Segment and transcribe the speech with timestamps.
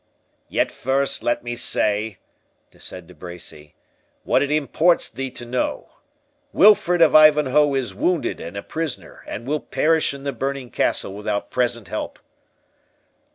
[0.49, 2.17] "Yet first, let me say,"
[2.75, 3.75] said De Bracy,
[4.23, 5.91] "what it imports thee to know.
[6.51, 11.13] Wilfred of Ivanhoe is wounded and a prisoner, and will perish in the burning castle
[11.13, 12.17] without present help."